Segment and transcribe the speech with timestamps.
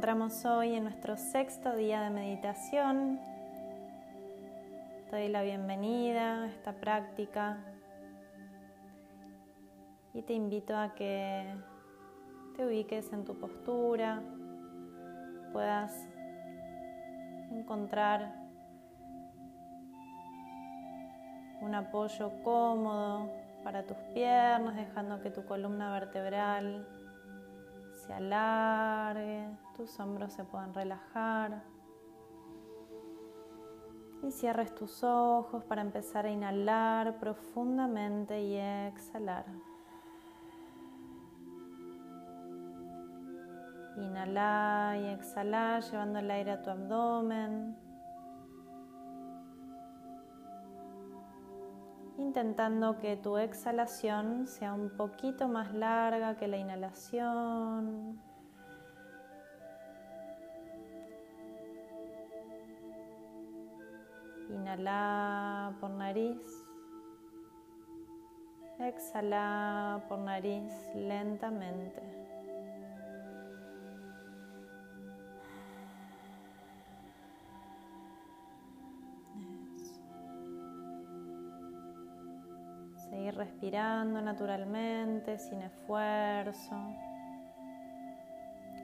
[0.00, 3.20] Encontramos hoy en nuestro sexto día de meditación.
[5.10, 7.58] Te doy la bienvenida a esta práctica
[10.14, 11.54] y te invito a que
[12.56, 14.22] te ubiques en tu postura,
[15.52, 15.92] puedas
[17.50, 18.32] encontrar
[21.60, 23.28] un apoyo cómodo
[23.62, 26.86] para tus piernas, dejando que tu columna vertebral
[28.12, 31.62] alargue, tus hombros se puedan relajar.
[34.22, 39.46] Y cierres tus ojos para empezar a inhalar profundamente y exhalar.
[43.96, 47.89] Inhala y exhala llevando el aire a tu abdomen.
[52.30, 58.22] Intentando que tu exhalación sea un poquito más larga que la inhalación.
[64.48, 66.38] Inhala por nariz.
[68.78, 72.19] Exhala por nariz lentamente.
[83.30, 86.74] Respirando naturalmente, sin esfuerzo,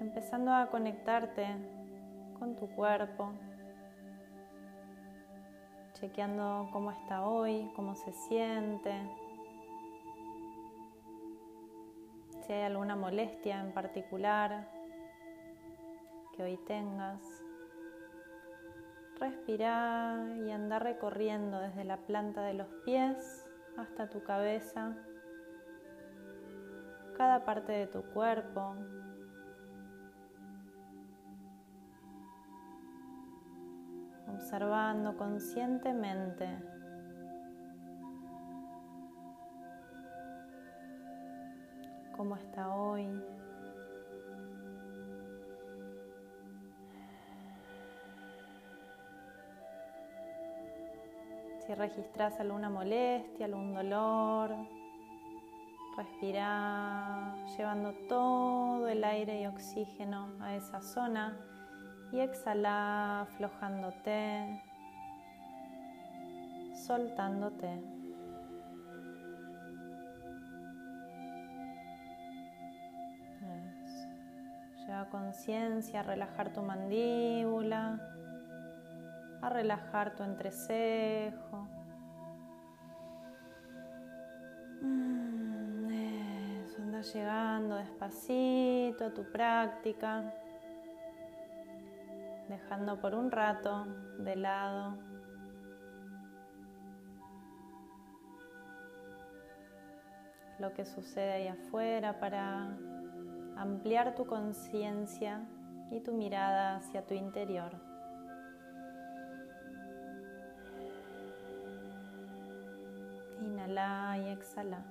[0.00, 1.46] empezando a conectarte
[2.38, 3.32] con tu cuerpo,
[5.94, 8.92] chequeando cómo está hoy, cómo se siente,
[12.46, 14.68] si hay alguna molestia en particular
[16.34, 17.20] que hoy tengas.
[19.18, 23.47] Respira y anda recorriendo desde la planta de los pies
[23.78, 24.92] hasta tu cabeza,
[27.16, 28.74] cada parte de tu cuerpo.
[34.34, 36.46] Observando conscientemente
[42.16, 43.08] cómo está hoy.
[51.68, 54.56] Si registras alguna molestia, algún dolor,
[55.98, 61.36] respira llevando todo el aire y oxígeno a esa zona
[62.10, 64.62] y exhala aflojándote,
[66.86, 67.82] soltándote.
[74.86, 78.17] Lleva conciencia a relajar tu mandíbula
[79.48, 81.68] relajar tu entrecejo.
[84.82, 85.90] Mm,
[86.64, 90.32] eso, anda llegando despacito a tu práctica,
[92.48, 93.86] dejando por un rato
[94.18, 95.08] de lado
[100.58, 102.76] lo que sucede ahí afuera para
[103.56, 105.46] ampliar tu conciencia
[105.90, 107.87] y tu mirada hacia tu interior.
[113.78, 114.82] Y exhala.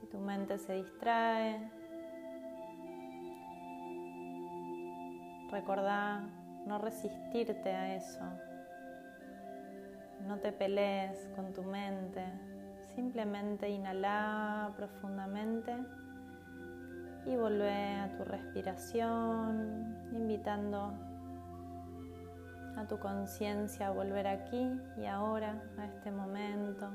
[0.00, 1.68] Si tu mente se distrae,
[5.50, 6.20] recordá
[6.66, 8.20] no resistirte a eso.
[10.28, 12.24] No te pelees con tu mente.
[12.94, 15.74] Simplemente inhala profundamente
[17.26, 21.09] y vuelve a tu respiración, invitando
[22.86, 26.90] tu conciencia a volver aquí y ahora, a este momento.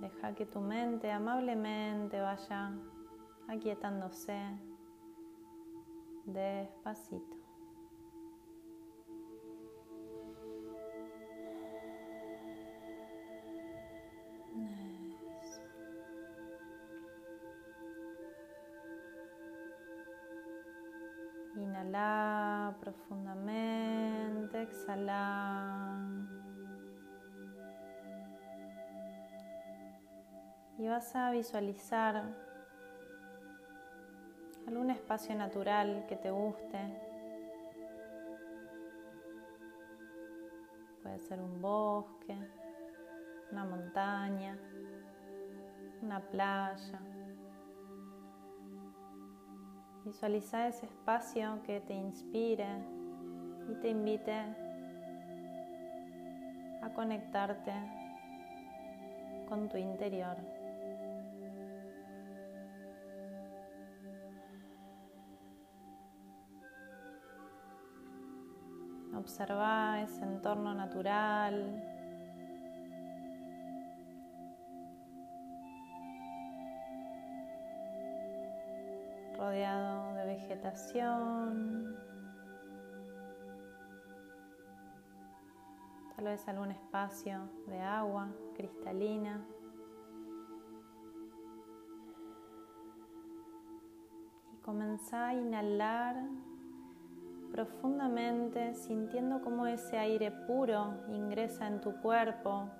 [0.00, 2.72] Deja que tu mente amablemente vaya
[3.48, 4.38] aquietándose
[6.24, 7.39] despacito.
[21.90, 25.98] Inhala profundamente, exhala.
[30.78, 32.22] Y vas a visualizar
[34.68, 36.78] algún espacio natural que te guste.
[41.02, 42.36] Puede ser un bosque,
[43.50, 44.56] una montaña,
[46.02, 47.00] una playa.
[50.04, 52.68] Visualiza ese espacio que te inspire
[53.70, 54.70] y te invite
[56.94, 57.72] conectarte
[59.48, 60.36] con tu interior.
[69.14, 71.99] Observa ese entorno natural.
[79.50, 81.96] Rodeado de vegetación,
[86.14, 89.44] tal vez algún espacio de agua cristalina.
[94.52, 96.22] Y comenzá a inhalar
[97.50, 102.70] profundamente, sintiendo cómo ese aire puro ingresa en tu cuerpo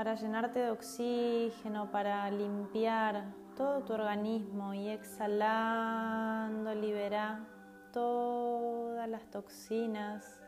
[0.00, 7.46] para llenarte de oxígeno, para limpiar todo tu organismo y exhalando libera
[7.92, 10.40] todas las toxinas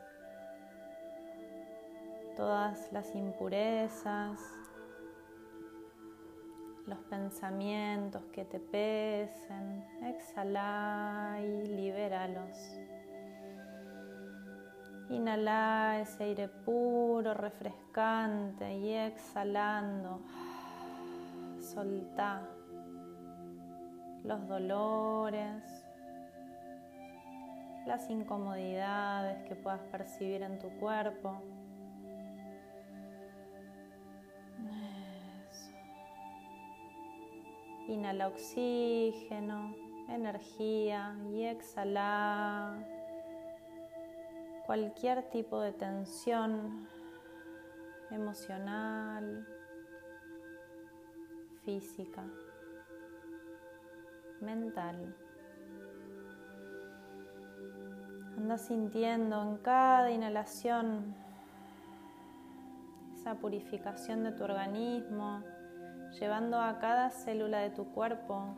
[2.35, 4.41] todas las impurezas,
[6.87, 12.57] los pensamientos que te pesen, exhala y libéralos.
[15.13, 20.23] Inhala ese aire puro, refrescante y exhalando,
[21.61, 22.49] solta
[24.25, 25.63] los dolores,
[27.87, 31.43] las incomodidades que puedas percibir en tu cuerpo.
[37.87, 39.75] Inhala oxígeno,
[40.09, 43.02] energía y exhala
[44.67, 46.89] cualquier tipo de tensión
[48.11, 49.47] emocional,
[51.65, 52.23] física,
[54.41, 55.15] mental.
[58.37, 61.15] Anda sintiendo en cada inhalación
[63.15, 65.45] esa purificación de tu organismo
[66.19, 68.55] llevando a cada célula de tu cuerpo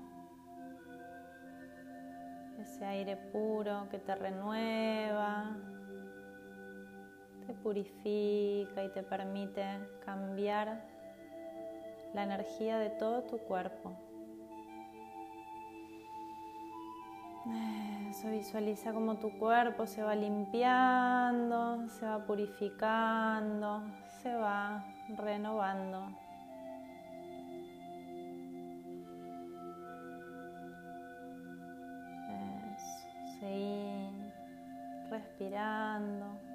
[2.59, 5.57] ese aire puro que te renueva,
[7.47, 9.65] te purifica y te permite
[10.05, 10.85] cambiar
[12.15, 13.93] la energía de todo tu cuerpo.
[18.09, 23.83] Eso visualiza como tu cuerpo se va limpiando, se va purificando,
[24.23, 24.85] se va
[25.17, 26.25] renovando.
[35.15, 36.54] respirando.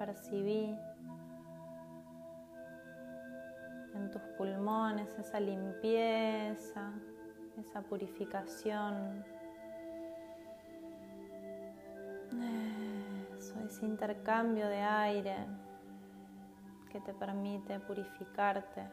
[0.00, 0.74] Percibí
[3.94, 6.90] en tus pulmones esa limpieza,
[7.58, 9.22] esa purificación.
[13.36, 15.36] Eso, ese intercambio de aire
[16.90, 18.88] que te permite purificarte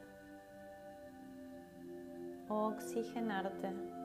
[2.49, 3.96] oxigenarte.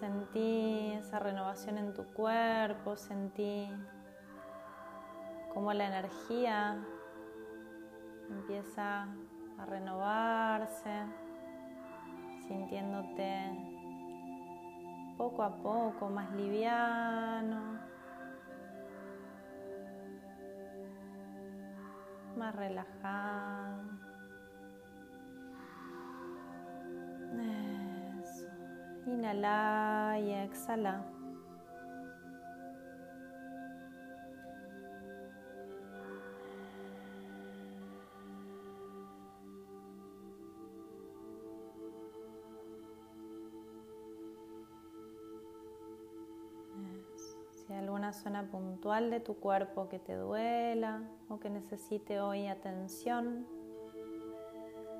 [0.00, 3.68] Sentí esa renovación en tu cuerpo, sentí
[5.52, 6.82] cómo la energía
[8.30, 9.02] empieza
[9.58, 11.04] a renovarse,
[12.48, 13.50] sintiéndote
[15.18, 17.78] poco a poco más liviano,
[22.38, 24.09] más relajado.
[29.10, 31.04] Inhala y exhala.
[47.90, 53.46] alguna zona puntual de tu cuerpo que te duela o que necesite hoy atención,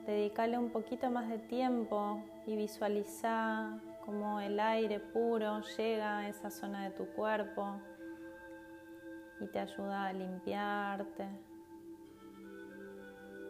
[0.07, 6.51] dedícale un poquito más de tiempo y visualiza cómo el aire puro llega a esa
[6.51, 7.81] zona de tu cuerpo
[9.41, 11.29] y te ayuda a limpiarte,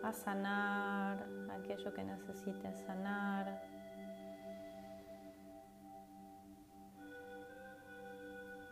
[0.02, 3.70] a sanar aquello que necesites sanar.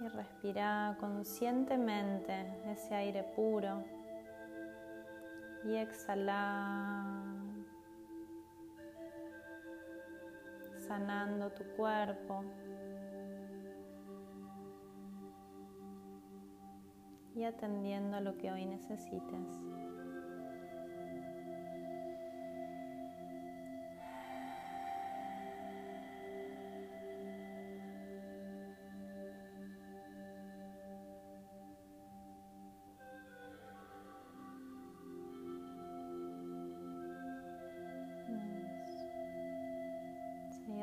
[0.01, 3.83] y respira conscientemente ese aire puro
[5.65, 7.28] y exhala
[10.89, 12.43] sanando tu cuerpo
[17.37, 19.88] y atendiendo a lo que hoy necesites.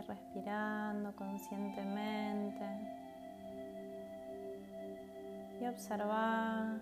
[0.07, 2.65] Respirando conscientemente
[5.59, 6.79] y observa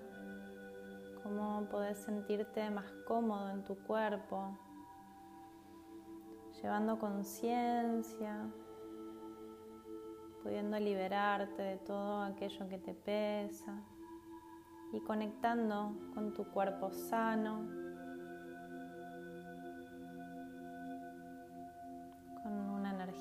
[1.21, 4.57] cómo podés sentirte más cómodo en tu cuerpo,
[6.61, 8.45] llevando conciencia,
[10.41, 13.81] pudiendo liberarte de todo aquello que te pesa
[14.91, 17.65] y conectando con tu cuerpo sano,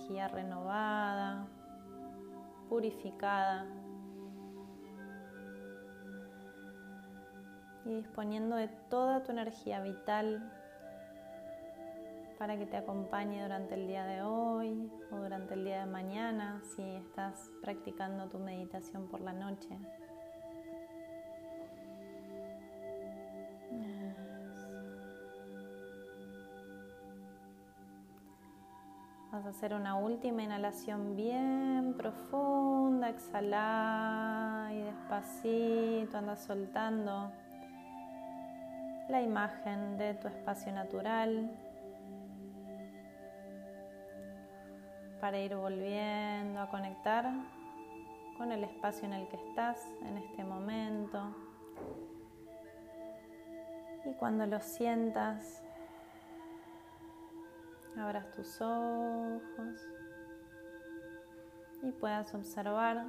[0.03, 1.47] energía renovada,
[2.69, 3.67] purificada.
[7.85, 10.53] y disponiendo de toda tu energía vital
[12.39, 16.63] para que te acompañe durante el día de hoy o durante el día de mañana
[16.77, 19.77] si estás practicando tu meditación por la noche.
[29.53, 37.31] Hacer una última inhalación bien profunda, exhala y despacito anda soltando
[39.11, 41.51] la imagen de tu espacio natural
[45.21, 47.31] para ir volviendo a conectar
[48.39, 51.37] con el espacio en el que estás en este momento.
[54.07, 55.63] Y cuando lo sientas,
[58.03, 59.89] abras tus ojos
[61.83, 63.07] y puedas observar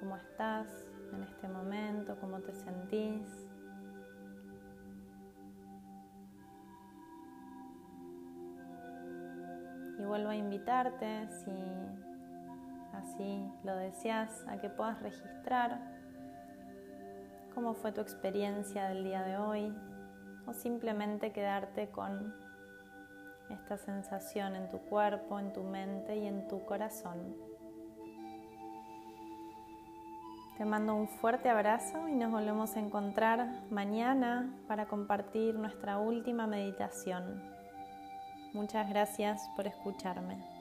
[0.00, 3.48] cómo estás en este momento, cómo te sentís.
[9.98, 11.52] Y vuelvo a invitarte, si
[12.92, 15.80] así lo deseas, a que puedas registrar
[17.54, 19.93] cómo fue tu experiencia del día de hoy
[20.46, 22.34] o simplemente quedarte con
[23.50, 27.36] esta sensación en tu cuerpo, en tu mente y en tu corazón.
[30.56, 36.46] Te mando un fuerte abrazo y nos volvemos a encontrar mañana para compartir nuestra última
[36.46, 37.42] meditación.
[38.52, 40.53] Muchas gracias por escucharme.